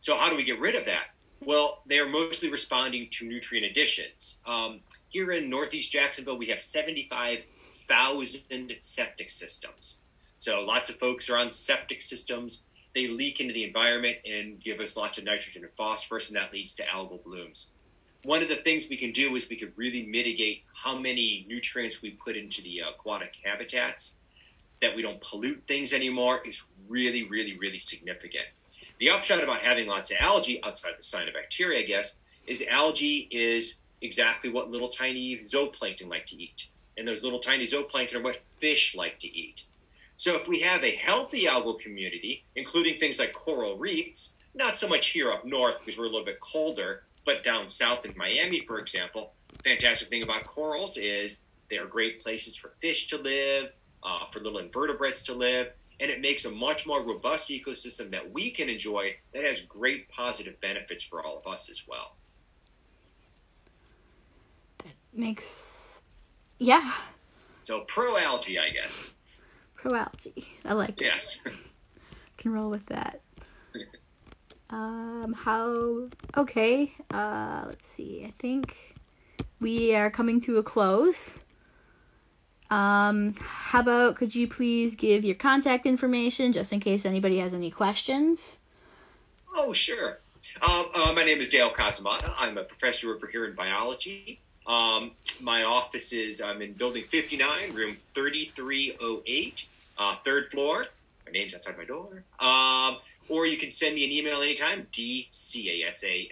So, 0.00 0.16
how 0.16 0.28
do 0.28 0.36
we 0.36 0.44
get 0.44 0.58
rid 0.58 0.74
of 0.74 0.86
that? 0.86 1.11
Well, 1.44 1.82
they 1.86 1.98
are 1.98 2.08
mostly 2.08 2.50
responding 2.50 3.08
to 3.12 3.28
nutrient 3.28 3.66
additions. 3.66 4.40
Um, 4.46 4.80
here 5.08 5.32
in 5.32 5.50
Northeast 5.50 5.90
Jacksonville, 5.90 6.38
we 6.38 6.46
have 6.46 6.60
75,000 6.60 8.76
septic 8.80 9.28
systems. 9.28 10.02
So 10.38 10.64
lots 10.64 10.88
of 10.88 10.96
folks 10.96 11.28
are 11.30 11.36
on 11.36 11.50
septic 11.50 12.00
systems. 12.00 12.66
They 12.94 13.08
leak 13.08 13.40
into 13.40 13.54
the 13.54 13.64
environment 13.64 14.18
and 14.24 14.62
give 14.62 14.78
us 14.78 14.96
lots 14.96 15.18
of 15.18 15.24
nitrogen 15.24 15.64
and 15.64 15.72
phosphorus, 15.72 16.28
and 16.28 16.36
that 16.36 16.52
leads 16.52 16.76
to 16.76 16.84
algal 16.84 17.24
blooms. 17.24 17.72
One 18.22 18.40
of 18.40 18.48
the 18.48 18.56
things 18.56 18.88
we 18.88 18.96
can 18.96 19.10
do 19.10 19.34
is 19.34 19.48
we 19.48 19.56
could 19.56 19.72
really 19.76 20.06
mitigate 20.06 20.62
how 20.74 20.96
many 20.96 21.44
nutrients 21.48 22.02
we 22.02 22.10
put 22.10 22.36
into 22.36 22.62
the 22.62 22.82
aquatic 22.88 23.34
habitats, 23.44 24.20
that 24.80 24.94
we 24.94 25.02
don't 25.02 25.20
pollute 25.20 25.64
things 25.64 25.92
anymore, 25.92 26.40
is 26.46 26.62
really, 26.88 27.24
really, 27.24 27.58
really 27.58 27.80
significant. 27.80 28.46
The 29.02 29.10
upshot 29.10 29.42
about 29.42 29.62
having 29.62 29.88
lots 29.88 30.12
of 30.12 30.18
algae 30.20 30.60
outside 30.62 30.92
the 30.96 31.02
cyanobacteria, 31.02 31.80
I 31.80 31.82
guess, 31.82 32.20
is 32.46 32.64
algae 32.70 33.26
is 33.32 33.80
exactly 34.00 34.48
what 34.48 34.70
little 34.70 34.90
tiny 34.90 35.38
zooplankton 35.38 36.08
like 36.08 36.26
to 36.26 36.40
eat. 36.40 36.68
And 36.96 37.08
those 37.08 37.24
little 37.24 37.40
tiny 37.40 37.66
zooplankton 37.66 38.14
are 38.14 38.22
what 38.22 38.44
fish 38.58 38.94
like 38.94 39.18
to 39.18 39.26
eat. 39.26 39.62
So 40.16 40.36
if 40.36 40.46
we 40.46 40.60
have 40.60 40.84
a 40.84 40.94
healthy 40.94 41.46
algal 41.46 41.80
community, 41.80 42.44
including 42.54 42.96
things 42.96 43.18
like 43.18 43.32
coral 43.32 43.76
reefs, 43.76 44.36
not 44.54 44.78
so 44.78 44.88
much 44.88 45.08
here 45.08 45.32
up 45.32 45.44
north 45.44 45.80
because 45.80 45.98
we're 45.98 46.04
a 46.04 46.08
little 46.08 46.24
bit 46.24 46.38
colder, 46.38 47.02
but 47.26 47.42
down 47.42 47.68
south 47.68 48.04
in 48.04 48.16
Miami, 48.16 48.64
for 48.68 48.78
example, 48.78 49.32
fantastic 49.64 50.10
thing 50.10 50.22
about 50.22 50.46
corals 50.46 50.96
is 50.96 51.46
they 51.70 51.76
are 51.76 51.86
great 51.86 52.22
places 52.22 52.56
for 52.56 52.74
fish 52.80 53.08
to 53.08 53.18
live, 53.18 53.72
uh, 54.04 54.26
for 54.30 54.38
little 54.38 54.60
invertebrates 54.60 55.24
to 55.24 55.34
live, 55.34 55.72
and 56.02 56.10
it 56.10 56.20
makes 56.20 56.44
a 56.44 56.50
much 56.50 56.84
more 56.84 57.00
robust 57.04 57.48
ecosystem 57.48 58.10
that 58.10 58.32
we 58.32 58.50
can 58.50 58.68
enjoy 58.68 59.14
that 59.32 59.44
has 59.44 59.60
great 59.60 60.08
positive 60.08 60.60
benefits 60.60 61.04
for 61.04 61.24
all 61.24 61.38
of 61.38 61.46
us 61.46 61.70
as 61.70 61.86
well. 61.86 62.16
That 64.78 64.94
makes, 65.14 66.02
yeah. 66.58 66.92
So 67.62 67.82
pro 67.82 68.18
algae, 68.18 68.58
I 68.58 68.68
guess. 68.70 69.16
Pro 69.76 69.96
algae, 69.96 70.48
I 70.64 70.72
like 70.72 71.00
it. 71.00 71.04
Yes. 71.04 71.46
Can 72.36 72.52
roll 72.52 72.68
with 72.68 72.84
that. 72.86 73.20
Um, 74.70 75.34
how? 75.34 76.08
Okay. 76.34 76.94
Uh, 77.10 77.64
let's 77.66 77.86
see. 77.86 78.24
I 78.26 78.30
think 78.38 78.94
we 79.60 79.94
are 79.94 80.10
coming 80.10 80.40
to 80.40 80.56
a 80.56 80.62
close. 80.62 81.40
Um, 82.72 83.34
how 83.38 83.80
about 83.80 84.16
could 84.16 84.34
you 84.34 84.48
please 84.48 84.96
give 84.96 85.26
your 85.26 85.34
contact 85.34 85.84
information 85.84 86.54
just 86.54 86.72
in 86.72 86.80
case 86.80 87.04
anybody 87.04 87.36
has 87.38 87.52
any 87.52 87.70
questions? 87.70 88.60
Oh, 89.54 89.74
sure. 89.74 90.20
Um, 90.62 90.86
uh, 90.94 91.12
my 91.14 91.22
name 91.22 91.38
is 91.42 91.50
Dale 91.50 91.68
Casamatta. 91.68 92.32
I'm 92.38 92.56
a 92.56 92.64
professor 92.64 93.14
over 93.14 93.26
here 93.26 93.44
in 93.44 93.54
biology. 93.54 94.40
Um, 94.66 95.10
my 95.42 95.64
office 95.64 96.14
is 96.14 96.40
I'm 96.40 96.62
in 96.62 96.72
building 96.72 97.04
59, 97.10 97.74
room 97.74 97.96
3308, 98.14 99.68
uh, 99.98 100.16
third 100.24 100.46
floor. 100.46 100.86
My 101.26 101.32
name's 101.32 101.54
outside 101.54 101.76
my 101.76 101.84
door. 101.84 102.24
Um, 102.40 102.96
or 103.28 103.46
you 103.46 103.58
can 103.58 103.70
send 103.70 103.96
me 103.96 104.06
an 104.06 104.12
email 104.12 104.40
anytime, 104.40 104.86
dcasamat 104.92 106.26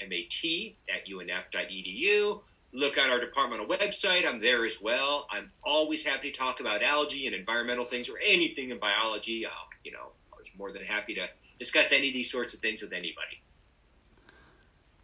at 0.89 1.07
unf.edu 1.07 2.41
look 2.73 2.99
on 2.99 3.11
our 3.11 3.21
departmental 3.21 3.67
website. 3.67 4.27
I'm 4.27 4.41
there 4.41 4.65
as 4.65 4.79
well. 4.81 5.27
I'm 5.31 5.51
always 5.63 6.05
happy 6.05 6.31
to 6.31 6.39
talk 6.39 6.61
about 6.61 6.83
algae 6.83 7.27
and 7.27 7.35
environmental 7.35 7.85
things 7.85 8.09
or 8.09 8.19
anything 8.25 8.71
in 8.71 8.79
biology. 8.79 9.47
Uh, 9.47 9.51
you 9.85 9.93
know, 9.93 10.13
I 10.33 10.37
was 10.39 10.49
more 10.57 10.73
than 10.73 10.83
happy 10.83 11.15
to 11.15 11.29
discuss 11.59 11.93
any 11.93 12.09
of 12.09 12.15
these 12.15 12.31
sorts 12.31 12.55
of 12.55 12.61
things 12.61 12.83
with 12.83 12.93
anybody. 12.93 13.43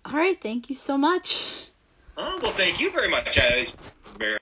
All 0.05 0.17
right. 0.17 0.41
Thank 0.41 0.71
you 0.71 0.77
so 0.77 0.97
much. 0.97 1.67
Oh, 2.17 2.39
well, 2.43 2.53
thank 2.53 2.81
you 2.81 2.91
very 2.91 3.11
much. 3.11 3.39
I 3.39 3.57
was 3.57 3.77
very 4.17 4.35